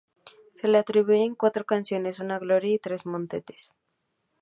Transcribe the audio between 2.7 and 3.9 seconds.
y tres motetes.